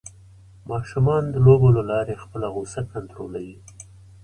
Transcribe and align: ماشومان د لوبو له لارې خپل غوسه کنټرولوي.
ماشومان 0.71 1.23
د 1.29 1.35
لوبو 1.45 1.69
له 1.77 1.83
لارې 1.91 2.21
خپل 2.23 2.41
غوسه 2.53 2.81
کنټرولوي. 2.93 3.57